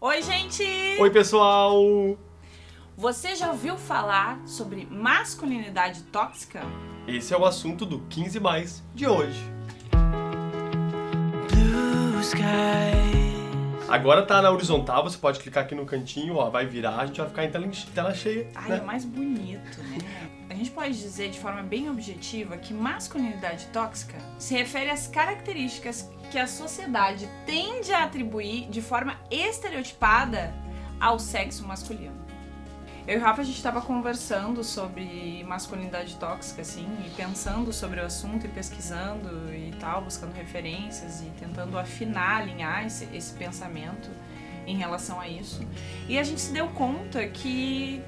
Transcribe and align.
Oi, 0.00 0.22
gente! 0.22 0.62
Oi, 1.00 1.10
pessoal! 1.10 1.76
Você 2.96 3.34
já 3.34 3.50
ouviu 3.50 3.76
falar 3.76 4.40
sobre 4.46 4.86
masculinidade 4.88 6.02
tóxica? 6.04 6.62
Esse 7.08 7.34
é 7.34 7.36
o 7.36 7.44
assunto 7.44 7.84
do 7.84 7.98
15 8.02 8.38
mais 8.38 8.80
de 8.94 9.08
hoje. 9.08 9.42
Agora 13.88 14.24
tá 14.24 14.40
na 14.40 14.52
horizontal, 14.52 15.02
você 15.02 15.18
pode 15.18 15.40
clicar 15.40 15.64
aqui 15.64 15.74
no 15.74 15.84
cantinho, 15.84 16.36
ó, 16.36 16.48
vai 16.48 16.64
virar, 16.64 17.00
a 17.00 17.06
gente 17.06 17.18
vai 17.18 17.28
ficar 17.28 17.44
em 17.46 17.50
tela, 17.50 17.68
tela 17.92 18.14
cheia. 18.14 18.48
Ai, 18.54 18.68
né? 18.68 18.76
é 18.76 18.80
mais 18.80 19.04
bonito, 19.04 19.78
né? 19.82 19.98
Gente 20.58 20.72
pode 20.72 20.98
dizer 20.98 21.30
de 21.30 21.38
forma 21.38 21.62
bem 21.62 21.88
objetiva 21.88 22.56
que 22.56 22.74
masculinidade 22.74 23.66
tóxica 23.66 24.18
se 24.40 24.54
refere 24.54 24.90
às 24.90 25.06
características 25.06 26.10
que 26.32 26.36
a 26.36 26.48
sociedade 26.48 27.30
tende 27.46 27.92
a 27.92 28.02
atribuir 28.02 28.68
de 28.68 28.82
forma 28.82 29.16
estereotipada 29.30 30.52
ao 30.98 31.16
sexo 31.20 31.64
masculino. 31.64 32.16
Eu 33.06 33.14
e 33.14 33.16
o 33.18 33.20
Rafa, 33.20 33.42
a 33.42 33.44
gente 33.44 33.62
tava 33.62 33.80
conversando 33.80 34.64
sobre 34.64 35.44
masculinidade 35.44 36.16
tóxica, 36.16 36.62
assim, 36.62 36.88
e 37.06 37.10
pensando 37.10 37.72
sobre 37.72 38.00
o 38.00 38.04
assunto 38.04 38.44
e 38.44 38.48
pesquisando 38.48 39.54
e 39.54 39.72
tal, 39.78 40.02
buscando 40.02 40.34
referências 40.34 41.22
e 41.22 41.26
tentando 41.38 41.78
afinar, 41.78 42.40
alinhar 42.40 42.84
esse, 42.84 43.08
esse 43.14 43.32
pensamento 43.34 44.10
em 44.66 44.76
relação 44.76 45.20
a 45.20 45.28
isso. 45.28 45.64
E 46.08 46.18
a 46.18 46.24
gente 46.24 46.40
se 46.40 46.52
deu 46.52 46.66
conta 46.70 47.24
que 47.28 48.02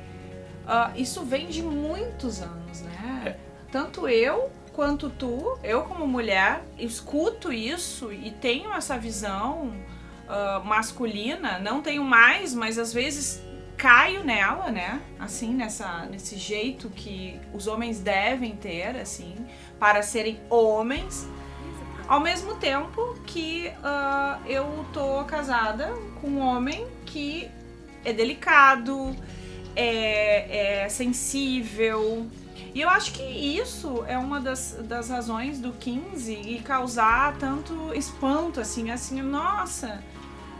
ah, 0.73 0.92
isso 0.95 1.24
vem 1.24 1.48
de 1.48 1.65
muitos 1.65 2.41
anos, 2.41 2.83
né? 2.83 3.37
Tanto 3.73 4.06
eu 4.06 4.52
quanto 4.73 5.10
tu, 5.10 5.59
eu 5.65 5.83
como 5.83 6.06
mulher, 6.06 6.62
escuto 6.79 7.52
isso 7.52 8.12
e 8.12 8.30
tenho 8.30 8.73
essa 8.73 8.96
visão 8.96 9.73
ah, 10.29 10.62
masculina, 10.65 11.59
não 11.59 11.83
tenho 11.83 12.05
mais, 12.05 12.55
mas 12.55 12.79
às 12.79 12.93
vezes 12.93 13.43
caio 13.77 14.23
nela, 14.23 14.70
né? 14.70 15.01
Assim, 15.19 15.52
nessa, 15.55 16.07
nesse 16.07 16.37
jeito 16.37 16.88
que 16.88 17.41
os 17.52 17.66
homens 17.66 17.98
devem 17.98 18.54
ter, 18.54 18.96
assim, 18.96 19.35
para 19.76 20.02
serem 20.02 20.38
homens. 20.48 21.29
Ao 22.07 22.21
mesmo 22.21 22.54
tempo 22.54 23.18
que 23.26 23.73
ah, 23.82 24.38
eu 24.46 24.87
tô 24.93 25.24
casada 25.24 25.93
com 26.21 26.29
um 26.29 26.38
homem 26.38 26.87
que 27.07 27.51
é 28.04 28.13
delicado, 28.13 29.16
é, 29.74 30.82
é 30.85 30.88
sensível. 30.88 32.26
E 32.74 32.80
eu 32.80 32.88
acho 32.88 33.13
que 33.13 33.23
isso 33.23 34.04
é 34.07 34.16
uma 34.16 34.40
das, 34.40 34.76
das 34.85 35.09
razões 35.09 35.59
do 35.59 35.73
15 35.73 36.32
e 36.32 36.60
causar 36.60 37.37
tanto 37.38 37.93
espanto, 37.95 38.60
assim, 38.60 38.91
assim, 38.91 39.21
nossa, 39.23 40.02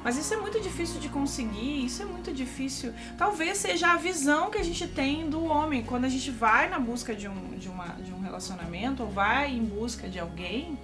mas 0.03 0.17
isso 0.17 0.33
é 0.33 0.37
muito 0.39 0.61
difícil 0.61 0.99
de 0.99 1.09
conseguir, 1.09 1.85
isso 1.85 2.03
é 2.03 2.07
muito 2.07 2.33
difícil. 2.33 2.93
Talvez 3.19 3.59
seja 3.59 3.93
a 3.93 3.97
visão 3.97 4.51
que 4.51 4.59
a 4.59 4.63
gente 4.63 4.89
tem 4.89 5.29
do 5.29 5.45
homem. 5.45 5.83
Quando 5.83 6.07
a 6.07 6.09
gente 6.09 6.31
vai 6.31 6.71
na 6.71 6.79
busca 6.79 7.15
de 7.15 7.29
um, 7.29 7.59
de 7.59 7.69
uma, 7.69 7.89
de 7.89 8.13
um 8.13 8.21
relacionamento, 8.21 9.03
ou 9.03 9.11
vai 9.11 9.53
em 9.53 9.63
busca 9.63 10.09
de 10.09 10.19
alguém, 10.19 10.79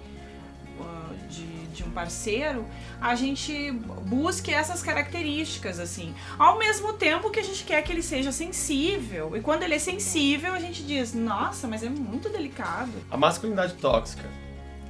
de, 1.29 1.67
de 1.67 1.83
um 1.83 1.91
parceiro, 1.91 2.65
a 2.99 3.15
gente 3.15 3.71
busque 4.05 4.51
essas 4.53 4.81
características, 4.81 5.79
assim. 5.79 6.13
Ao 6.37 6.57
mesmo 6.57 6.93
tempo 6.93 7.29
que 7.29 7.39
a 7.39 7.43
gente 7.43 7.63
quer 7.63 7.81
que 7.81 7.91
ele 7.91 8.01
seja 8.01 8.31
sensível. 8.31 9.35
E 9.35 9.41
quando 9.41 9.63
ele 9.63 9.75
é 9.75 9.79
sensível, 9.79 10.53
a 10.53 10.59
gente 10.59 10.83
diz, 10.83 11.13
nossa, 11.13 11.67
mas 11.67 11.83
é 11.83 11.89
muito 11.89 12.29
delicado. 12.29 12.91
A 13.11 13.17
masculinidade 13.17 13.73
tóxica 13.75 14.27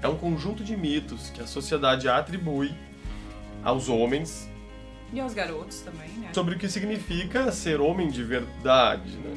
é 0.02 0.08
um 0.08 0.15
conjunto 0.17 0.63
de 0.63 0.77
mitos 0.77 1.30
que 1.31 1.41
a 1.41 1.47
sociedade 1.47 2.08
atribui 2.08 2.73
aos 3.63 3.89
homens 3.89 4.47
E 5.11 5.19
aos 5.19 5.33
garotos 5.33 5.80
também, 5.81 6.09
né? 6.09 6.30
sobre 6.33 6.55
o 6.55 6.58
que 6.58 6.69
significa 6.69 7.52
ser 7.52 7.81
homem 7.81 8.09
de 8.09 8.23
verdade, 8.23 9.09
né? 9.17 9.33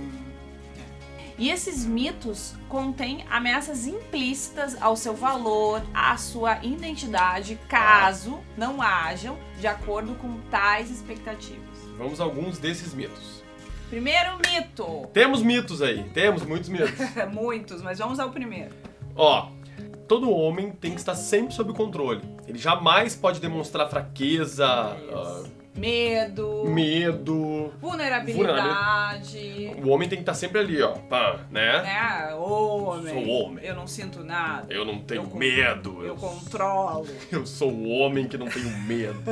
E 1.40 1.48
esses 1.48 1.86
mitos 1.86 2.52
contêm 2.68 3.24
ameaças 3.30 3.86
implícitas 3.86 4.76
ao 4.78 4.94
seu 4.94 5.14
valor, 5.14 5.80
à 5.94 6.14
sua 6.18 6.62
identidade, 6.62 7.58
caso 7.66 8.40
não 8.58 8.82
hajam 8.82 9.38
de 9.58 9.66
acordo 9.66 10.14
com 10.16 10.38
tais 10.50 10.90
expectativas. 10.90 11.78
Vamos 11.96 12.20
a 12.20 12.24
alguns 12.24 12.58
desses 12.58 12.92
mitos. 12.92 13.42
Primeiro 13.88 14.36
mito. 14.36 15.08
Temos 15.14 15.42
mitos 15.42 15.80
aí, 15.80 16.04
temos 16.10 16.44
muitos 16.44 16.68
mitos. 16.68 16.92
Muitos, 17.32 17.80
mas 17.80 17.98
vamos 17.98 18.20
ao 18.20 18.28
primeiro. 18.28 18.74
Ó, 19.16 19.48
todo 20.06 20.30
homem 20.30 20.72
tem 20.72 20.92
que 20.92 21.00
estar 21.00 21.14
sempre 21.14 21.54
sob 21.54 21.72
controle. 21.72 22.20
Ele 22.46 22.58
jamais 22.58 23.16
pode 23.16 23.40
demonstrar 23.40 23.88
fraqueza, 23.88 24.66
ah, 24.66 25.42
Medo, 25.76 26.64
medo. 26.66 27.72
vulnerabilidade, 27.80 29.72
O 29.82 29.88
homem 29.88 30.08
tem 30.08 30.18
que 30.18 30.22
estar 30.22 30.34
sempre 30.34 30.58
ali, 30.60 30.82
ó, 30.82 30.92
pá, 30.92 31.40
né? 31.50 31.82
né? 31.82 32.34
Homem. 32.34 33.14
Sou 33.14 33.28
homem. 33.28 33.64
Eu 33.64 33.74
não 33.76 33.86
sinto 33.86 34.24
nada. 34.24 34.66
Eu 34.72 34.84
não 34.84 34.98
tenho 35.00 35.22
Eu 35.22 35.36
medo. 35.36 36.04
Eu 36.04 36.16
controlo. 36.16 37.06
eu 37.30 37.46
sou 37.46 37.70
o 37.70 37.88
homem 37.88 38.26
que 38.26 38.36
não 38.36 38.48
tenho 38.48 38.68
medo. 38.80 39.22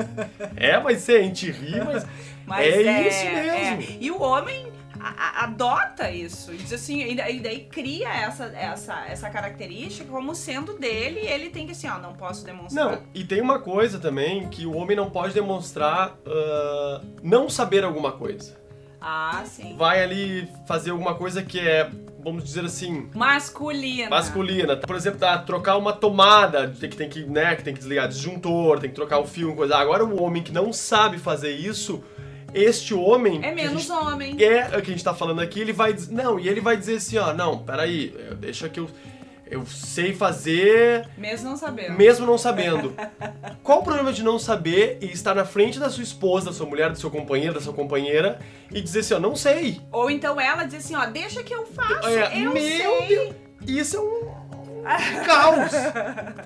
é, 0.56 0.78
vai 0.78 0.94
ser, 0.97 1.21
a 1.21 1.22
gente 1.22 1.50
ri, 1.50 1.81
mas 1.84 2.06
Mas 2.49 2.66
É 2.66 2.82
é, 2.82 3.09
isso 3.09 3.26
é. 3.26 3.76
mesmo. 3.76 3.97
E 4.00 4.10
o 4.10 4.22
homem 4.22 4.68
a- 5.17 5.41
a- 5.41 5.45
adota 5.45 6.11
isso. 6.11 6.53
E 6.53 6.57
diz 6.57 6.73
assim, 6.73 7.01
e 7.03 7.15
daí, 7.17 7.37
e 7.37 7.41
daí 7.41 7.61
cria 7.71 8.09
essa, 8.09 8.45
essa, 8.47 9.05
essa 9.07 9.31
característica 9.31 10.11
como 10.11 10.35
sendo 10.35 10.79
dele 10.79 11.21
e 11.23 11.27
ele 11.27 11.51
tem 11.51 11.67
que 11.67 11.73
assim, 11.73 11.89
ó, 11.89 11.99
não 11.99 12.15
posso 12.15 12.45
demonstrar. 12.45 12.85
Não, 12.93 13.03
e 13.15 13.25
tem 13.25 13.41
uma 13.41 13.59
coisa 13.59 13.99
também 13.99 14.49
que 14.49 14.67
o 14.67 14.77
homem 14.77 14.97
não 14.97 15.11
pode 15.11 15.33
demonstrar 15.35 16.17
ah, 16.27 17.01
não 17.23 17.49
saber 17.49 17.85
alguma 17.85 18.13
coisa. 18.13 18.57
Ah, 19.01 19.43
sim. 19.47 19.77
Vai 19.77 20.03
ali 20.03 20.49
fazer 20.67 20.91
alguma 20.91 21.15
coisa 21.15 21.41
que 21.43 21.61
é, 21.61 21.89
vamos 22.23 22.43
dizer 22.43 22.65
assim, 22.65 23.09
Masculina. 23.15 24.11
masculina. 24.11 24.77
Por 24.77 24.97
exemplo, 24.97 25.21
tá, 25.21 25.39
trocar 25.39 25.77
uma 25.77 25.93
tomada, 25.93 26.69
tem 26.69 26.91
que, 26.91 26.97
tem 26.97 27.09
que, 27.09 27.23
né, 27.25 27.55
que 27.55 27.63
tem 27.63 27.73
que 27.73 27.79
desligar 27.79 28.09
disjuntor, 28.09 28.81
tem 28.81 28.91
que 28.91 28.97
trocar 28.97 29.19
o 29.21 29.25
fio, 29.27 29.55
coisa. 29.55 29.77
Agora 29.77 30.05
o 30.05 30.21
homem 30.21 30.43
que 30.43 30.51
não 30.53 30.73
sabe 30.73 31.17
fazer 31.19 31.53
isso, 31.53 32.03
este 32.55 32.95
homem 32.95 33.41
É 33.45 33.53
menos 33.55 33.83
gente- 33.83 33.93
homem. 33.93 34.37
é 34.43 34.67
o 34.77 34.83
que 34.83 34.91
a 34.91 34.95
gente 34.95 35.05
tá 35.05 35.15
falando 35.15 35.41
aqui, 35.41 35.61
ele 35.61 35.73
vai 35.73 35.93
dizer, 35.93 36.13
não, 36.13 36.39
e 36.39 36.49
ele 36.49 36.61
vai 36.61 36.77
dizer 36.77 36.97
assim, 36.97 37.19
ó, 37.19 37.33
não, 37.33 37.59
peraí, 37.59 38.15
deixa 38.39 38.69
que 38.69 38.81
eu 38.81 38.89
eu 39.51 39.65
sei 39.65 40.13
fazer 40.13 41.09
Mesmo 41.17 41.49
não 41.49 41.57
sabendo. 41.57 41.97
mesmo 41.97 42.27
não 42.27 42.37
sabendo. 42.37 42.93
Qual 43.63 43.79
o 43.79 43.83
problema 43.83 44.13
de 44.13 44.23
não 44.23 44.39
saber 44.39 44.99
e 45.01 45.07
estar 45.07 45.35
na 45.35 45.47
frente 45.47 45.79
da 45.81 45.89
sua 45.89 46.03
esposa, 46.03 46.47
da 46.47 46.53
sua 46.53 46.67
mulher, 46.67 46.91
do 46.93 46.99
seu 46.99 47.11
companheiro, 47.11 47.55
da 47.55 47.61
sua 47.63 47.73
companheira 47.73 48.39
e 48.71 48.79
dizer 48.83 48.99
assim, 49.01 49.15
ó, 49.15 49.19
não 49.19 49.35
sei. 49.35 49.81
Ou 49.91 50.11
então 50.11 50.39
ela 50.39 50.65
diz 50.65 50.85
assim, 50.85 50.95
ó, 50.95 51.07
deixa 51.07 51.43
que 51.43 51.55
eu 51.55 51.65
faço. 51.65 52.07
É, 52.09 52.37
eu 52.45 52.53
meu 52.53 52.63
sei. 52.63 53.07
Deus, 53.09 53.35
isso 53.67 53.97
é 53.97 54.01
um 54.01 55.25
caos, 55.25 55.73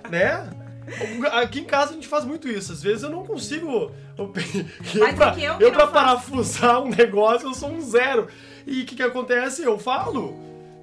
né? 0.09 0.49
Aqui 1.33 1.61
em 1.61 1.65
casa 1.65 1.93
a 1.93 1.95
gente 1.95 2.09
faz 2.09 2.25
muito 2.25 2.49
isso. 2.49 2.73
Às 2.73 2.83
vezes 2.83 3.03
eu 3.03 3.11
não 3.11 3.25
consigo. 3.25 3.91
Eu, 4.17 4.33
eu, 4.95 5.15
pra, 5.15 5.39
eu 5.39 5.61
eu 5.61 5.73
pra 5.73 5.87
parafusar 5.87 6.83
um 6.83 6.89
negócio, 6.89 7.49
eu 7.49 7.55
sou 7.55 7.71
um 7.71 7.81
zero. 7.81 8.29
E 8.67 8.83
o 8.83 8.87
que, 8.87 8.97
que 8.97 9.03
acontece? 9.03 9.63
Eu 9.63 9.79
falo. 9.79 10.37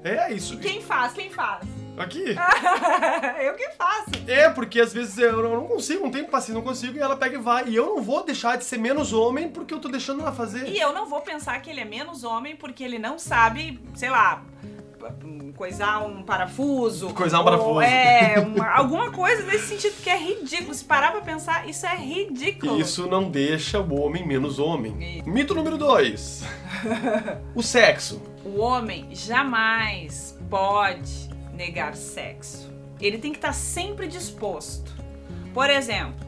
É 0.04 0.32
isso. 0.32 0.58
Quem 0.58 0.82
faz? 0.82 1.14
Quem 1.14 1.30
faz? 1.30 1.68
Aqui. 1.98 2.24
eu 3.44 3.54
que 3.56 3.70
faço. 3.72 4.10
É, 4.26 4.50
porque 4.50 4.80
às 4.80 4.94
vezes 4.94 5.18
eu 5.18 5.44
não 5.44 5.68
consigo, 5.68 6.04
não 6.04 6.12
tenho 6.12 6.28
paciência, 6.28 6.54
não 6.54 6.62
consigo, 6.62 6.98
e 6.98 7.02
ela 7.02 7.18
pega 7.18 7.36
e 7.36 7.42
vai. 7.42 7.68
E 7.68 7.76
eu 7.76 7.88
não 7.88 8.02
vou 8.02 8.24
deixar 8.24 8.58
de 8.58 8.64
ser 8.64 8.78
menos 8.78 9.12
homem 9.12 9.50
porque 9.50 9.74
eu 9.74 9.80
tô 9.80 9.90
deixando 9.90 10.22
ela 10.22 10.32
fazer. 10.32 10.70
E 10.70 10.80
eu 10.80 10.94
não 10.94 11.06
vou 11.06 11.20
pensar 11.20 11.60
que 11.62 11.70
ele 11.70 11.82
é 11.82 11.86
menos 11.86 12.24
homem 12.24 12.56
porque 12.56 12.84
ele 12.84 12.98
não 12.98 13.20
sabe, 13.20 13.82
sei 13.96 14.10
lá, 14.10 14.42
coisar 15.56 16.00
um 16.06 16.24
parafuso. 16.24 17.10
Coisar 17.14 17.38
um 17.38 17.40
ou, 17.40 17.46
parafuso. 17.46 17.82
É, 17.82 18.40
uma- 18.40 18.70
alguma 18.70 19.12
coisa 19.12 19.44
nesse 19.44 19.68
sentido 19.68 20.02
que 20.02 20.10
é 20.10 20.18
ridículo. 20.18 20.74
Se 20.74 20.84
parar 20.84 21.12
pra 21.12 21.22
pensar, 21.22 21.68
isso 21.68 21.86
é 21.86 21.96
ridículo. 21.96 22.80
Isso 22.80 23.08
não 23.08 23.30
deixa 23.30 23.80
o 23.80 24.00
homem 24.02 24.26
menos 24.26 24.60
homem. 24.60 25.20
Isso. 25.20 25.30
Mito 25.30 25.54
número 25.56 25.78
2. 25.78 26.44
o 27.56 27.64
sexo. 27.64 28.22
O 28.46 28.60
homem 28.60 29.08
jamais 29.12 30.38
pode 30.50 31.30
negar 31.54 31.96
sexo. 31.96 32.70
Ele 33.00 33.18
tem 33.18 33.32
que 33.32 33.38
estar 33.38 33.54
sempre 33.54 34.08
disposto. 34.08 34.94
Por 35.54 35.70
exemplo, 35.70 36.26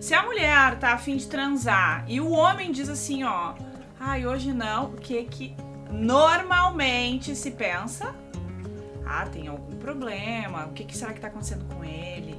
se 0.00 0.14
a 0.14 0.22
mulher 0.22 0.78
tá 0.78 0.92
afim 0.92 1.16
de 1.16 1.26
transar 1.26 2.04
e 2.08 2.20
o 2.20 2.30
homem 2.30 2.72
diz 2.72 2.88
assim, 2.88 3.24
ó, 3.24 3.54
ai, 3.98 4.26
hoje 4.26 4.52
não, 4.52 4.86
o 4.86 4.96
que 4.96 5.22
que 5.24 5.54
normalmente 5.90 7.34
se 7.34 7.50
pensa? 7.50 8.14
Ah, 9.06 9.26
tem 9.26 9.48
algum 9.48 9.76
problema, 9.76 10.66
o 10.66 10.72
que, 10.72 10.84
que 10.84 10.96
será 10.96 11.12
que 11.12 11.20
tá 11.20 11.28
acontecendo 11.28 11.64
com 11.74 11.84
ele? 11.84 12.34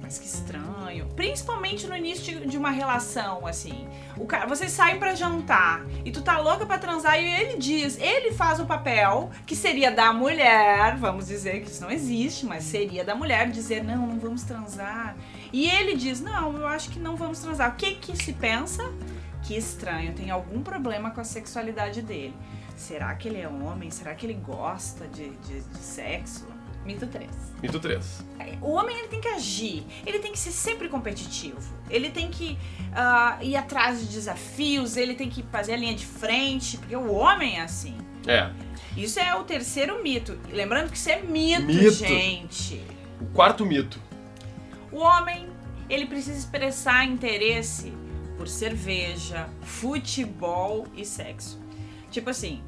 Mas 0.00 0.18
que 0.18 0.26
estranho. 0.26 1.08
Principalmente 1.16 1.86
no 1.86 1.96
início 1.96 2.46
de, 2.46 2.58
uma 2.58 2.70
relação, 2.70 3.46
assim. 3.46 3.88
O 4.18 4.26
cara, 4.26 4.46
vocês 4.46 4.70
saem 4.70 4.98
pra 4.98 5.14
jantar 5.14 5.82
e 6.04 6.10
tu 6.10 6.20
tá 6.20 6.38
louca 6.38 6.66
pra 6.66 6.78
transar 6.78 7.18
e 7.18 7.26
ele 7.26 7.56
diz, 7.56 7.98
ele 7.98 8.30
faz 8.32 8.60
o 8.60 8.66
papel 8.66 9.30
que 9.46 9.56
seria 9.56 9.90
da 9.90 10.12
mulher, 10.12 10.96
vamos 10.98 11.26
dizer 11.26 11.62
que 11.62 11.70
isso 11.70 11.82
não 11.82 11.90
existe, 11.90 12.44
mas 12.44 12.64
seria 12.64 13.02
da 13.02 13.14
mulher 13.14 13.50
dizer, 13.50 13.82
não, 13.82 14.06
não 14.06 14.18
vamos 14.18 14.42
transar. 14.42 15.16
E 15.50 15.70
ele 15.70 15.96
diz, 15.96 16.20
não, 16.20 16.54
eu 16.54 16.66
acho 16.66 16.90
que 16.90 16.98
não 16.98 17.16
vamos 17.16 17.38
transar. 17.38 17.70
O 17.70 17.74
que 17.74 17.94
que 17.94 18.14
se 18.14 18.34
pensa? 18.34 18.84
Que 19.42 19.56
estranho, 19.56 20.12
tem 20.12 20.30
algum 20.30 20.62
problema 20.62 21.12
com 21.12 21.20
a 21.20 21.24
sexualidade 21.24 22.02
dele. 22.02 22.34
Será 22.76 23.14
que 23.14 23.28
ele 23.28 23.40
é 23.40 23.48
homem? 23.48 23.90
Será 23.90 24.14
que 24.14 24.26
ele 24.26 24.34
gosta 24.34 25.06
de, 25.08 25.30
de, 25.30 25.60
de 25.60 25.78
sexo? 25.78 26.46
Mito 26.84 27.06
3. 27.06 27.30
Mito 27.62 27.80
3. 27.80 28.24
O 28.60 28.72
homem 28.72 28.98
ele 28.98 29.08
tem 29.08 29.20
que 29.20 29.28
agir, 29.28 29.84
ele 30.04 30.18
tem 30.18 30.32
que 30.32 30.38
ser 30.38 30.50
sempre 30.50 30.88
competitivo, 30.88 31.58
ele 31.88 32.10
tem 32.10 32.28
que 32.28 32.58
uh, 32.90 33.42
ir 33.42 33.56
atrás 33.56 34.00
de 34.00 34.06
desafios, 34.06 34.96
ele 34.96 35.14
tem 35.14 35.30
que 35.30 35.42
fazer 35.44 35.72
a 35.72 35.76
linha 35.76 35.94
de 35.94 36.04
frente, 36.04 36.76
porque 36.76 36.94
o 36.94 37.10
homem 37.12 37.58
é 37.58 37.62
assim. 37.62 37.96
É. 38.26 38.50
Isso 38.96 39.18
é 39.18 39.34
o 39.34 39.44
terceiro 39.44 40.02
mito. 40.02 40.38
Lembrando 40.50 40.90
que 40.90 40.96
isso 40.96 41.10
é 41.10 41.20
mito, 41.22 41.62
Mito. 41.62 41.90
gente. 41.90 42.82
O 43.20 43.26
quarto 43.26 43.64
mito. 43.64 43.98
O 44.92 44.98
homem, 44.98 45.48
ele 45.88 46.06
precisa 46.06 46.38
expressar 46.38 47.04
interesse 47.04 47.92
por 48.36 48.46
cerveja, 48.46 49.48
futebol 49.62 50.86
e 50.94 51.04
sexo. 51.04 51.63
Tipo 52.14 52.30
assim, 52.30 52.62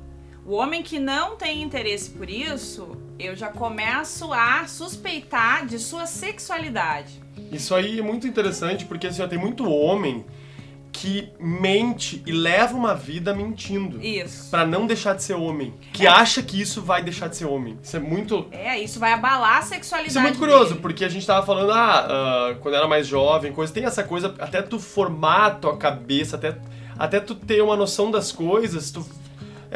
o 0.44 0.54
homem 0.54 0.82
que 0.82 0.98
não 0.98 1.36
tem 1.36 1.62
interesse 1.62 2.10
por 2.10 2.28
isso, 2.28 2.96
eu 3.16 3.36
já 3.36 3.46
começo 3.46 4.32
a 4.32 4.66
suspeitar 4.66 5.64
de 5.64 5.78
sua 5.78 6.04
sexualidade. 6.04 7.22
Isso 7.52 7.72
aí 7.72 8.00
é 8.00 8.02
muito 8.02 8.26
interessante 8.26 8.84
porque 8.84 9.06
assim, 9.06 9.22
ó, 9.22 9.28
tem 9.28 9.38
muito 9.38 9.70
homem 9.70 10.24
que 10.90 11.28
mente 11.38 12.24
e 12.26 12.32
leva 12.32 12.74
uma 12.74 12.92
vida 12.92 13.32
mentindo. 13.32 14.04
Isso. 14.04 14.50
Pra 14.50 14.66
não 14.66 14.84
deixar 14.84 15.14
de 15.14 15.22
ser 15.22 15.34
homem. 15.34 15.72
Que 15.92 16.06
É. 16.06 16.10
acha 16.10 16.42
que 16.42 16.60
isso 16.60 16.82
vai 16.82 17.04
deixar 17.04 17.28
de 17.28 17.36
ser 17.36 17.44
homem. 17.44 17.78
Isso 17.80 17.96
é 17.96 18.00
muito. 18.00 18.48
É, 18.50 18.76
isso 18.80 18.98
vai 18.98 19.12
abalar 19.12 19.58
a 19.58 19.62
sexualidade. 19.62 20.08
Isso 20.10 20.18
é 20.18 20.22
muito 20.22 20.38
curioso, 20.40 20.70
dele. 20.70 20.80
porque 20.80 21.04
a 21.04 21.08
gente 21.08 21.24
tava 21.24 21.46
falando, 21.46 21.70
ah, 21.70 22.06
ah, 22.50 22.54
quando 22.62 22.74
era 22.74 22.88
mais 22.88 23.06
jovem, 23.06 23.52
coisa, 23.52 23.72
tem 23.72 23.84
essa 23.84 24.02
coisa, 24.02 24.34
até 24.40 24.60
tu 24.60 24.80
formar 24.80 25.46
a 25.46 25.50
tua 25.50 25.76
cabeça, 25.76 26.34
até, 26.34 26.56
até 26.98 27.20
tu 27.20 27.36
ter 27.36 27.62
uma 27.62 27.76
noção 27.76 28.10
das 28.10 28.32
coisas, 28.32 28.90
tu. 28.90 29.06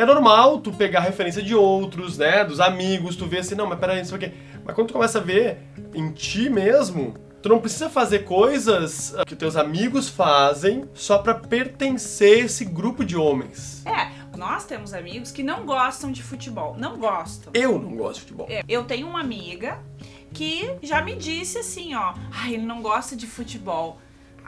É 0.00 0.06
normal 0.06 0.60
tu 0.60 0.72
pegar 0.72 1.00
referência 1.00 1.42
de 1.42 1.54
outros, 1.54 2.16
né? 2.16 2.42
Dos 2.42 2.58
amigos, 2.58 3.16
tu 3.16 3.26
vê 3.26 3.40
assim, 3.40 3.54
não, 3.54 3.66
mas 3.66 3.78
peraí, 3.78 4.00
isso 4.00 4.14
aqui. 4.14 4.32
Mas 4.64 4.74
quando 4.74 4.86
tu 4.88 4.94
começa 4.94 5.18
a 5.18 5.20
ver 5.20 5.58
em 5.92 6.10
ti 6.10 6.48
mesmo, 6.48 7.14
tu 7.42 7.50
não 7.50 7.60
precisa 7.60 7.90
fazer 7.90 8.20
coisas 8.20 9.14
ah, 9.14 9.26
que 9.26 9.36
teus 9.36 9.56
amigos 9.56 10.08
fazem 10.08 10.88
só 10.94 11.18
pra 11.18 11.34
pertencer 11.34 12.40
a 12.40 12.46
esse 12.46 12.64
grupo 12.64 13.04
de 13.04 13.14
homens. 13.14 13.84
É, 13.84 14.10
nós 14.38 14.64
temos 14.64 14.94
amigos 14.94 15.30
que 15.30 15.42
não 15.42 15.66
gostam 15.66 16.10
de 16.10 16.22
futebol. 16.22 16.74
Não 16.78 16.96
gostam. 16.96 17.52
Eu 17.52 17.78
não 17.78 17.94
gosto 17.94 18.14
de 18.14 18.20
futebol. 18.20 18.46
É, 18.48 18.62
Eu 18.66 18.84
tenho 18.84 19.06
uma 19.06 19.20
amiga 19.20 19.80
que 20.32 20.76
já 20.80 21.02
me 21.02 21.14
disse 21.14 21.58
assim, 21.58 21.94
ó, 21.94 22.14
ai, 22.32 22.54
ele 22.54 22.64
não 22.64 22.80
gosta 22.80 23.14
de 23.14 23.26
futebol. 23.26 23.98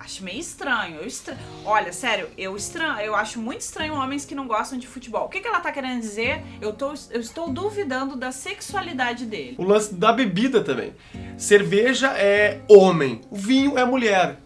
Acho 0.04 0.25
meio 0.25 0.40
estranho. 0.40 0.96
Eu 0.96 1.06
estra... 1.06 1.38
Olha, 1.64 1.93
sério, 1.93 2.28
eu 2.37 2.56
estranho, 2.56 2.99
eu 3.00 3.14
acho 3.14 3.38
muito 3.38 3.60
estranho 3.60 3.94
homens 3.94 4.25
que 4.25 4.34
não 4.34 4.49
gostam 4.49 4.76
de 4.76 4.87
futebol. 4.88 5.26
O 5.26 5.28
que, 5.28 5.38
que 5.40 5.46
ela 5.46 5.60
tá 5.60 5.70
querendo 5.70 6.00
dizer? 6.00 6.43
Eu, 6.60 6.72
tô, 6.72 6.93
eu 7.10 7.20
estou 7.20 7.49
duvidando 7.49 8.16
da 8.16 8.32
sexualidade 8.32 9.25
dele. 9.26 9.54
O 9.58 9.64
lance 9.64 9.94
da 9.94 10.12
bebida 10.12 10.60
também. 10.60 10.93
Cerveja 11.37 12.08
é 12.19 12.60
homem, 12.69 13.20
o 13.31 13.37
vinho 13.37 13.78
é 13.78 13.84
mulher. 13.84 14.40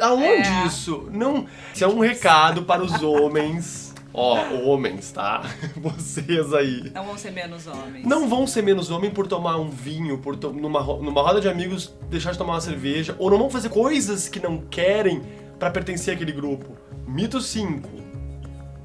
Aonde 0.00 0.48
É. 0.48 0.66
isso? 0.66 1.08
Não. 1.12 1.46
Isso 1.72 1.84
é 1.84 1.86
um 1.88 2.00
recado 2.00 2.64
para 2.64 2.82
os 2.82 3.00
homens. 3.02 3.87
Ó, 4.12 4.36
homens, 4.64 5.12
tá? 5.12 5.42
Vocês 5.76 6.52
aí. 6.54 6.90
Não 6.94 7.04
vão 7.04 7.18
ser 7.18 7.30
menos 7.30 7.66
homens. 7.66 8.06
Não 8.06 8.28
vão 8.28 8.46
ser 8.46 8.62
menos 8.62 8.90
homem 8.90 9.10
por 9.10 9.26
tomar 9.26 9.58
um 9.58 9.68
vinho, 9.70 10.18
por 10.18 10.36
numa, 10.52 10.80
ro- 10.80 11.02
numa 11.02 11.22
roda 11.22 11.40
de 11.40 11.48
amigos 11.48 11.94
deixar 12.08 12.32
de 12.32 12.38
tomar 12.38 12.54
uma 12.54 12.60
cerveja, 12.60 13.14
ou 13.18 13.30
não 13.30 13.38
vão 13.38 13.50
fazer 13.50 13.68
coisas 13.68 14.28
que 14.28 14.40
não 14.40 14.58
querem 14.58 15.22
pra 15.58 15.70
pertencer 15.70 16.14
àquele 16.14 16.32
grupo. 16.32 16.76
Mito 17.06 17.40
5. 17.40 17.88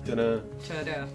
Tcharam. 0.04 0.42
Tcharam. 0.62 1.08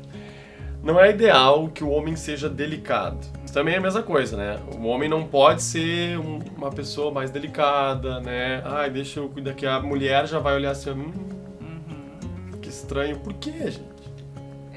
Não 0.83 0.99
é 0.99 1.11
ideal 1.11 1.69
que 1.69 1.83
o 1.85 1.91
homem 1.91 2.15
seja 2.17 2.49
delicado. 2.49 3.19
Isso 3.45 3.53
também 3.53 3.75
é 3.75 3.79
a 3.79 3.81
mesma 3.81 4.03
coisa, 4.03 4.37
né? 4.37 4.59
O 4.79 4.87
homem 4.87 5.09
não 5.09 5.25
pode 5.27 5.63
ser 5.63 6.19
um- 6.19 6.39
uma 6.57 6.71
pessoa 6.71 7.11
mais 7.13 7.31
delicada, 7.31 8.21
né? 8.21 8.63
Ai, 8.65 8.89
deixa 8.89 9.21
eu 9.21 9.29
cuidar 9.29 9.55
que 9.55 9.67
a 9.67 9.81
mulher 9.81 10.27
já 10.27 10.39
vai 10.39 10.55
olhar 10.55 10.71
assim, 10.71 10.91
hum, 10.91 11.13
Uhum. 11.61 12.61
que 12.63 12.69
estranho. 12.69 13.19
Por 13.19 13.35
quê, 13.35 13.53
gente? 13.71 13.98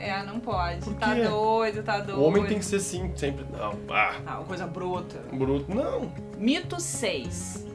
É, 0.01 0.24
não 0.24 0.39
pode. 0.39 0.81
Por 0.83 0.94
Tá 0.95 1.13
quê? 1.15 1.24
doido, 1.24 1.83
tá 1.83 2.00
doido. 2.00 2.19
O 2.19 2.24
homem 2.25 2.45
tem 2.45 2.57
que 2.59 2.65
ser 2.65 2.77
assim, 2.77 3.12
sempre. 3.15 3.45
Não, 3.51 3.77
ah, 3.89 4.15
Ah, 4.25 4.38
uma 4.39 4.45
coisa 4.45 4.65
bruta. 4.68 5.19
bruto. 5.33 5.74
Não. 5.74 6.12
Mito 6.38 6.80
6. 6.80 7.65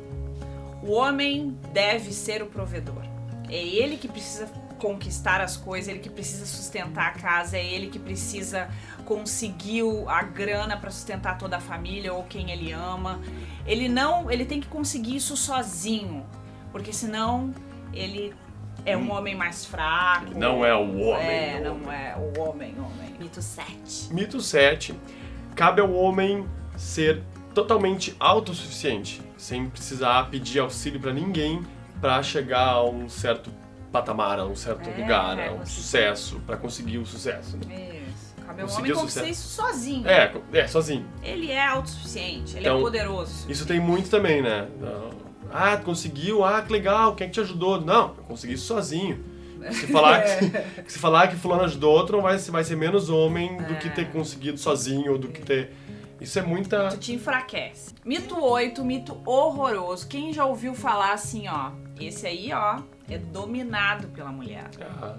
O 0.82 0.93
homem 0.93 1.56
deve 1.73 2.12
ser 2.12 2.43
o 2.43 2.46
provedor. 2.46 3.02
É 3.49 3.56
ele 3.56 3.96
que 3.96 4.08
precisa 4.08 4.46
conquistar 4.78 5.40
as 5.40 5.56
coisas, 5.56 5.88
ele 5.88 6.00
que 6.00 6.11
precisa 6.11 6.44
sustentar 6.44 7.06
a 7.08 7.11
casa, 7.12 7.56
é 7.56 7.64
ele 7.64 7.87
que 7.87 7.99
precisa 7.99 8.69
conseguir 9.06 9.82
o- 9.84 10.06
a 10.08 10.23
grana 10.23 10.76
para 10.76 10.90
sustentar 10.90 11.38
toda 11.38 11.56
a 11.56 11.61
família 11.61 12.12
ou 12.12 12.25
quem 12.25 12.50
ele 12.50 12.73
ama. 12.73 13.20
Ele 13.67 13.88
não, 13.88 14.31
ele 14.31 14.44
tem 14.44 14.61
que 14.61 14.67
conseguir 14.69 15.17
isso 15.17 15.34
sozinho, 15.37 16.26
porque 16.73 16.93
senão 16.93 17.55
ele 17.94 18.34
é 18.87 18.97
um 18.97 19.11
homem 19.12 19.35
mais 19.35 19.67
fraco. 19.67 20.33
Não 20.35 20.65
é 20.65 20.75
o 20.75 20.99
homem. 21.00 21.27
É, 21.27 21.61
não 21.62 21.75
homem. 21.75 21.88
é 21.97 22.17
o 22.17 22.41
homem, 22.41 22.75
homem. 22.79 23.15
Mito 23.19 23.43
7. 23.43 24.15
Mito 24.15 24.41
7. 24.41 24.94
Cabe 25.55 25.81
ao 25.81 25.93
homem 25.93 26.47
ser 26.77 27.23
totalmente 27.55 28.15
autossuficiente, 28.21 29.21
sem 29.37 29.69
precisar 29.69 30.29
pedir 30.31 30.61
auxílio 30.61 31.00
pra 31.00 31.12
ninguém 31.12 31.62
pra 32.00 32.23
chegar 32.23 32.69
a 32.69 32.85
um 32.85 33.09
certo 33.09 33.50
patamar, 33.91 34.38
a 34.38 34.44
um 34.44 34.55
certo 34.55 34.88
É, 34.91 35.00
lugar, 35.00 35.38
a 35.41 35.53
um 35.53 35.59
conseguir. 35.59 35.71
sucesso, 35.71 36.41
pra 36.47 36.56
conseguir 36.59 36.99
o 36.99 37.06
sucesso. 37.06 37.56
né? 37.56 38.00
Isso. 38.06 38.35
Cabe 38.47 38.61
ao 38.62 38.69
Conseguir 38.69 38.93
homem 38.93 39.05
sucesso. 39.09 39.27
isso 39.31 39.49
sozinho. 39.49 40.06
É, 40.06 40.33
é, 40.53 40.67
sozinho. 40.69 41.06
Ele 41.23 41.50
é 41.50 41.67
autossuficiente, 41.67 42.53
ele 42.56 42.61
Então, 42.61 42.79
é 42.79 42.81
poderoso. 42.83 43.50
Isso 43.50 43.65
tem 43.67 43.81
muito 43.81 44.11
também, 44.11 44.43
né? 44.43 44.69
Ah, 45.52 45.76
tu 45.76 45.84
conseguiu, 45.84 46.44
ah, 46.44 46.62
que 46.62 46.72
legal, 46.72 47.14
quem 47.14 47.25
é 47.26 47.28
que 47.28 47.34
te 47.34 47.40
ajudou? 47.40 47.81
Não, 47.81 48.14
eu 48.19 48.25
consegui 48.25 48.54
isso 48.54 48.66
sozinho. 48.66 49.25
Se 49.72 49.87
falar, 49.88 50.22
que, 50.22 50.93
se 50.93 50.98
falar 50.98 51.28
que 51.28 51.34
fulano 51.34 51.62
ajudou 51.64 51.93
outro, 51.93 52.20
vai, 52.20 52.37
vai 52.38 52.62
ser 52.62 52.76
menos 52.76 53.08
homem 53.08 53.56
do 53.56 53.75
que 53.76 53.88
É. 53.88 53.90
ter 53.90 54.12
conseguido 54.12 54.58
sozinho, 54.58 55.12
ou 55.12 55.19
do 55.19 55.28
que 55.28 55.40
ter... 55.43 55.72
Isso 56.20 56.38
é 56.38 56.43
muita... 56.43 56.88
Tu 56.90 56.98
te 56.98 57.12
enfraquece. 57.14 57.93
Mito 58.04 58.38
8, 58.40 58.84
mito 58.84 59.19
horroroso. 59.26 60.06
Quem 60.06 60.32
já 60.32 60.44
ouviu 60.44 60.72
falar 60.75 61.14
assim, 61.14 61.49
ó? 61.49 61.72
Esse 61.99 62.26
aí, 62.26 62.52
ó, 62.52 62.78
é 63.10 63.19
dominado 63.19 64.06
pela 64.08 64.31
mulher. 64.31 64.70
Ah, 64.81 65.16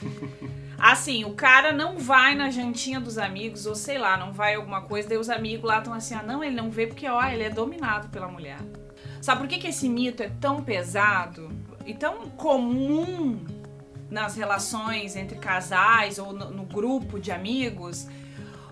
Assim, 0.80 1.24
o 1.24 1.34
cara 1.34 1.74
não 1.74 1.98
vai 1.98 2.34
na 2.34 2.48
jantinha 2.50 2.98
dos 2.98 3.18
amigos, 3.18 3.66
ou 3.66 3.74
sei 3.74 3.98
lá, 3.98 4.16
não 4.16 4.32
vai 4.32 4.54
alguma 4.54 4.80
coisa, 4.80 5.10
daí 5.10 5.18
os 5.18 5.28
amigos 5.28 5.68
lá 5.68 5.78
estão 5.78 5.92
assim, 5.92 6.14
ah, 6.14 6.22
não, 6.22 6.42
ele 6.42 6.56
não 6.56 6.70
vê 6.70 6.86
porque, 6.86 7.06
ó, 7.06 7.22
ele 7.22 7.42
é 7.42 7.50
dominado 7.50 8.08
pela 8.08 8.28
mulher. 8.28 8.56
Sabe 9.20 9.42
por 9.42 9.48
que, 9.48 9.58
que 9.58 9.66
esse 9.66 9.86
mito 9.90 10.22
é 10.22 10.30
tão 10.40 10.62
pesado 10.62 11.50
e 11.84 11.92
tão 11.92 12.30
comum 12.30 13.44
nas 14.10 14.34
relações 14.34 15.16
entre 15.16 15.38
casais 15.38 16.18
ou 16.18 16.32
no, 16.32 16.50
no 16.50 16.64
grupo 16.64 17.20
de 17.20 17.30
amigos? 17.30 18.08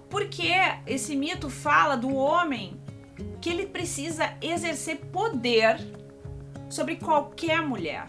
Porque 0.08 0.50
esse 0.86 1.14
mito 1.14 1.50
fala 1.50 1.94
do 1.94 2.14
homem 2.14 2.80
que 3.38 3.50
ele 3.50 3.66
precisa 3.66 4.32
exercer 4.40 4.96
poder 5.12 5.78
sobre 6.70 6.96
qualquer 6.96 7.60
mulher. 7.60 8.06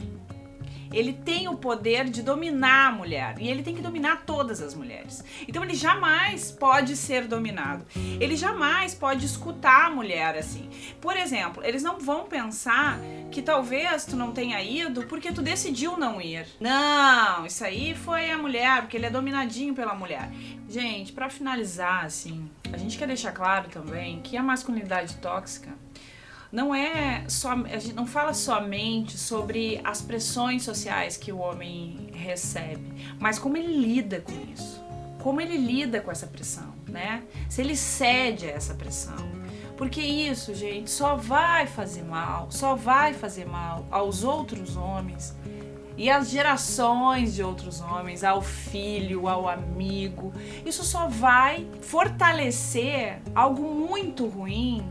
Ele 0.92 1.14
tem 1.14 1.48
o 1.48 1.56
poder 1.56 2.10
de 2.10 2.22
dominar 2.22 2.88
a 2.88 2.92
mulher 2.92 3.36
e 3.40 3.50
ele 3.50 3.64
tem 3.64 3.76
que 3.76 3.82
dominar 3.82 4.24
todas 4.26 4.62
as 4.62 4.74
mulheres. 4.74 5.24
Então 5.48 5.64
ele 5.64 5.76
jamais 5.76 6.52
pode 6.52 6.96
ser 6.96 7.28
dominado. 7.28 7.86
Ele 8.20 8.36
jamais 8.36 8.94
pode 8.94 9.26
escutar 9.26 9.88
a 9.88 9.90
mulher 9.90 10.36
assim. 10.36 10.70
Por 11.00 11.16
exemplo, 11.16 11.64
eles 11.64 11.84
não 11.84 12.00
vão 12.00 12.26
pensar 12.26 13.00
que 13.32 13.42
talvez 13.42 14.06
tu 14.06 14.16
não 14.16 14.32
tenha 14.32 14.62
ido 14.62 15.04
porque 15.04 15.32
tu 15.32 15.42
decidiu 15.42 15.98
não 15.98 16.22
ir. 16.22 16.46
Não, 16.60 17.46
isso 17.46 17.64
aí 17.64 17.94
foi 17.94 18.32
a 18.32 18.38
mulher, 18.38 18.82
porque 18.82 18.98
ele 18.98 19.06
é 19.06 19.10
dominadinho 19.10 19.74
pela 19.74 19.94
mulher. 19.94 20.32
Gente, 20.68 21.12
pra 21.12 21.30
finalizar 21.30 22.06
assim, 22.06 22.50
a 22.72 22.78
gente 22.78 22.98
quer 22.98 23.08
deixar 23.08 23.32
claro 23.32 23.70
também 23.70 24.22
que 24.22 24.38
a 24.38 24.44
masculinidade 24.44 25.16
tóxica 25.16 25.70
não 26.52 26.74
é 26.74 27.26
só 27.28 27.52
a 27.52 27.78
gente 27.78 27.94
não 27.94 28.08
fala 28.08 28.34
somente 28.34 29.18
sobre 29.18 29.80
as 29.84 30.02
pressões 30.02 30.64
sociais 30.64 31.16
que 31.16 31.32
o 31.32 31.38
homem 31.38 32.10
recebe, 32.14 33.16
mas 33.20 33.38
como 33.38 33.58
ele 33.58 33.76
lida 33.78 34.22
com 34.22 34.34
isso. 34.54 34.80
Como 35.20 35.42
ele 35.42 35.58
lida 35.58 36.00
com 36.00 36.10
essa 36.10 36.26
pressão, 36.26 36.74
né? 36.88 37.24
Se 37.50 37.62
ele 37.62 37.76
cede 37.76 38.46
a 38.46 38.52
essa 38.52 38.74
pressão. 38.74 39.18
Porque 39.76 40.02
isso, 40.02 40.54
gente, 40.54 40.90
só 40.90 41.16
vai 41.16 41.68
fazer 41.68 42.04
mal, 42.04 42.50
só 42.50 42.74
vai 42.74 43.14
fazer 43.14 43.46
mal 43.46 43.86
aos 43.92 44.24
outros 44.24 44.78
homens 44.78 45.36
e 45.98 46.10
às 46.10 46.30
gerações 46.30 47.36
de 47.36 47.44
outros 47.44 47.82
homens, 47.82 48.24
ao 48.24 48.42
filho, 48.42 49.28
ao 49.28 49.50
amigo. 49.50 50.34
Isso 50.66 50.84
só 50.86 51.10
vai 51.10 51.68
fortalecer 51.82 53.22
algo 53.36 53.74
muito 53.74 54.26
ruim 54.26 54.82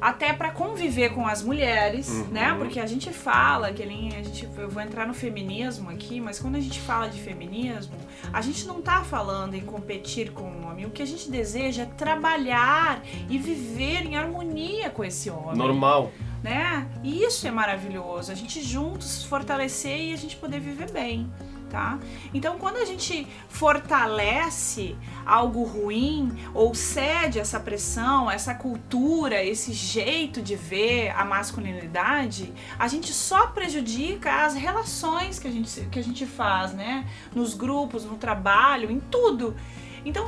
até 0.00 0.32
para 0.32 0.50
conviver 0.50 1.10
com 1.14 1.26
as 1.26 1.42
mulheres, 1.42 2.08
Uhum. 2.08 2.26
né? 2.28 2.54
Porque 2.58 2.78
a 2.80 2.86
gente 2.86 3.10
fala 3.12 3.72
que 3.72 3.84
nem 3.84 4.08
a 4.16 4.22
gente 4.22 4.48
eu 4.58 4.68
vou 4.68 4.82
entrar 4.82 5.06
no 5.06 5.14
feminismo 5.14 5.90
aqui, 5.90 6.20
mas 6.20 6.38
quando 6.38 6.56
a 6.56 6.60
gente 6.60 6.80
fala 6.80 7.08
de 7.08 7.18
feminismo, 7.20 7.94
a 8.32 8.40
gente 8.40 8.66
não 8.66 8.82
tá 8.82 9.02
falando 9.02 9.54
em 9.54 9.60
competir 9.62 10.30
com 10.32 10.42
o 10.44 10.66
homem. 10.66 10.84
O 10.86 10.90
que 10.90 11.02
a 11.02 11.06
gente 11.06 11.30
deseja 11.30 11.82
é 11.84 11.86
trabalhar 11.86 13.02
e 13.28 13.38
viver 13.38 14.04
em 14.04 14.16
harmonia 14.16 14.90
com 14.90 15.04
esse 15.04 15.30
homem 15.30 15.56
Normal. 15.56 16.10
né? 16.42 16.86
E 17.02 17.22
isso 17.24 17.46
é 17.46 17.50
maravilhoso, 17.50 18.30
a 18.30 18.34
gente 18.34 18.62
juntos 18.62 19.24
fortalecer 19.24 19.98
e 20.00 20.12
a 20.12 20.16
gente 20.16 20.36
poder 20.36 20.60
viver 20.60 20.90
bem, 20.90 21.30
tá? 21.70 21.98
Então, 22.32 22.58
quando 22.58 22.76
a 22.76 22.84
gente 22.84 23.26
fortalece 23.48 24.96
algo 25.24 25.64
ruim 25.64 26.32
ou 26.54 26.74
cede 26.74 27.38
essa 27.38 27.58
pressão, 27.58 28.30
essa 28.30 28.54
cultura, 28.54 29.42
esse 29.42 29.72
jeito 29.72 30.40
de 30.40 30.54
ver 30.54 31.10
a 31.10 31.24
masculinidade, 31.24 32.52
a 32.78 32.88
gente 32.88 33.12
só 33.12 33.48
prejudica 33.48 34.44
as 34.44 34.54
relações 34.54 35.38
que 35.38 35.48
a 35.48 35.50
gente, 35.50 35.80
que 35.90 35.98
a 35.98 36.04
gente 36.04 36.26
faz, 36.26 36.72
né? 36.72 37.06
Nos 37.34 37.54
grupos, 37.54 38.04
no 38.04 38.16
trabalho, 38.16 38.90
em 38.90 39.00
tudo. 39.00 39.56
Então, 40.04 40.24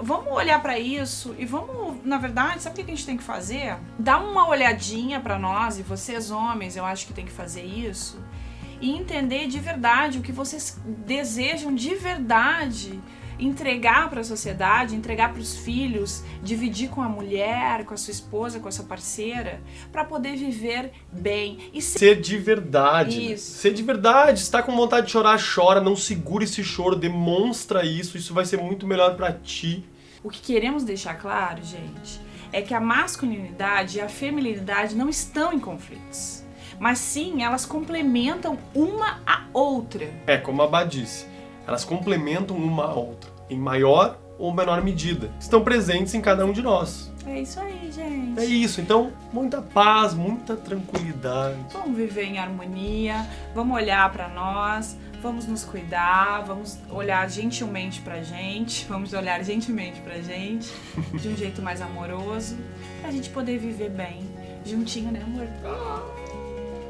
vamos 0.00 0.32
olhar 0.32 0.60
pra 0.60 0.78
isso 0.78 1.34
e 1.38 1.44
vamos, 1.44 2.04
na 2.04 2.18
verdade, 2.18 2.62
sabe 2.62 2.80
o 2.80 2.84
que 2.84 2.90
a 2.90 2.94
gente 2.94 3.06
tem 3.06 3.16
que 3.16 3.22
fazer? 3.22 3.76
Dar 3.98 4.18
uma 4.18 4.48
olhadinha 4.48 5.20
pra 5.20 5.38
nós 5.38 5.78
e 5.78 5.82
vocês 5.82 6.30
homens, 6.30 6.76
eu 6.76 6.84
acho 6.84 7.06
que 7.06 7.12
tem 7.12 7.24
que 7.24 7.32
fazer 7.32 7.62
isso 7.62 8.18
e 8.82 8.90
entender 8.90 9.46
de 9.46 9.58
verdade 9.58 10.18
o 10.18 10.22
que 10.22 10.32
vocês 10.32 10.78
desejam 11.06 11.74
de 11.74 11.94
verdade 11.94 13.00
entregar 13.38 14.08
para 14.08 14.20
a 14.20 14.24
sociedade, 14.24 14.94
entregar 14.94 15.32
para 15.32 15.40
os 15.40 15.56
filhos, 15.56 16.22
dividir 16.42 16.88
com 16.90 17.02
a 17.02 17.08
mulher, 17.08 17.84
com 17.84 17.94
a 17.94 17.96
sua 17.96 18.12
esposa, 18.12 18.60
com 18.60 18.68
a 18.68 18.72
sua 18.72 18.84
parceira, 18.84 19.60
para 19.90 20.04
poder 20.04 20.36
viver 20.36 20.92
bem 21.10 21.70
e 21.72 21.82
ser 21.82 21.98
Ser 21.98 22.20
de 22.20 22.38
verdade. 22.38 23.18
né? 23.18 23.34
Isso. 23.34 23.52
Ser 23.58 23.72
de 23.72 23.82
verdade. 23.82 24.40
Se 24.40 24.50
tá 24.50 24.62
com 24.62 24.74
vontade 24.76 25.06
de 25.06 25.12
chorar, 25.12 25.40
chora. 25.42 25.80
Não 25.80 25.96
segura 25.96 26.44
esse 26.44 26.62
choro. 26.62 26.94
Demonstra 26.94 27.84
isso. 27.84 28.16
Isso 28.16 28.32
vai 28.34 28.44
ser 28.44 28.58
muito 28.58 28.86
melhor 28.86 29.16
pra 29.16 29.32
ti. 29.32 29.84
O 30.22 30.30
que 30.30 30.40
queremos 30.40 30.84
deixar 30.84 31.14
claro, 31.14 31.60
gente, 31.64 32.20
é 32.52 32.62
que 32.62 32.74
a 32.74 32.80
masculinidade 32.80 33.98
e 33.98 34.00
a 34.00 34.08
feminilidade 34.08 34.94
não 34.94 35.08
estão 35.08 35.52
em 35.52 35.58
conflitos. 35.58 36.41
Mas 36.82 36.98
sim, 36.98 37.44
elas 37.44 37.64
complementam 37.64 38.58
uma 38.74 39.20
a 39.24 39.44
outra. 39.52 40.10
É, 40.26 40.36
como 40.36 40.62
a 40.62 40.66
Bá 40.66 40.82
disse. 40.82 41.28
Elas 41.64 41.84
complementam 41.84 42.56
uma 42.56 42.86
a 42.86 42.92
outra. 42.92 43.30
Em 43.48 43.56
maior 43.56 44.18
ou 44.36 44.52
menor 44.52 44.82
medida. 44.82 45.30
Estão 45.38 45.62
presentes 45.62 46.12
em 46.12 46.20
cada 46.20 46.44
um 46.44 46.52
de 46.52 46.60
nós. 46.60 47.12
É 47.24 47.40
isso 47.40 47.60
aí, 47.60 47.88
gente. 47.92 48.40
É 48.40 48.44
isso. 48.44 48.80
Então, 48.80 49.12
muita 49.32 49.62
paz, 49.62 50.12
muita 50.12 50.56
tranquilidade. 50.56 51.56
Vamos 51.72 51.96
viver 51.96 52.24
em 52.24 52.40
harmonia, 52.40 53.28
vamos 53.54 53.76
olhar 53.76 54.10
pra 54.10 54.28
nós, 54.28 54.98
vamos 55.22 55.46
nos 55.46 55.62
cuidar, 55.62 56.42
vamos 56.44 56.80
olhar 56.90 57.30
gentilmente 57.30 58.00
pra 58.00 58.24
gente, 58.24 58.86
vamos 58.90 59.12
olhar 59.12 59.40
gentilmente 59.44 60.00
pra 60.00 60.18
gente, 60.20 60.68
de 61.14 61.28
um 61.28 61.36
jeito 61.36 61.62
mais 61.62 61.80
amoroso, 61.80 62.56
pra 63.00 63.12
gente 63.12 63.30
poder 63.30 63.56
viver 63.56 63.90
bem, 63.90 64.28
juntinho, 64.66 65.12
né, 65.12 65.22
amor? 65.24 65.46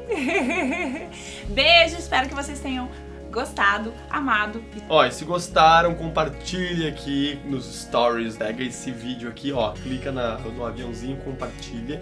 Beijo, 1.49 1.95
espero 1.97 2.27
que 2.29 2.35
vocês 2.35 2.59
tenham 2.59 2.89
gostado, 3.31 3.91
amado 4.11 4.63
Ó, 4.87 5.03
e 5.03 5.11
se 5.11 5.25
gostaram, 5.25 5.95
compartilhe 5.95 6.87
aqui 6.87 7.39
nos 7.45 7.65
stories, 7.81 8.37
pega 8.37 8.63
esse 8.63 8.91
vídeo 8.91 9.27
aqui, 9.27 9.51
ó, 9.51 9.71
clica 9.71 10.11
na- 10.11 10.37
no 10.37 10.63
aviãozinho, 10.65 11.17
compartilha. 11.17 11.99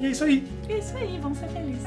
E 0.00 0.06
é 0.06 0.10
isso 0.10 0.24
aí. 0.24 0.44
é 0.68 0.78
isso 0.78 0.96
aí, 0.96 1.18
vamos 1.20 1.38
ser 1.38 1.48
felizes. 1.48 1.86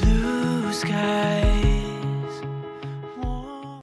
blue 0.00 0.70
skies 0.70 1.73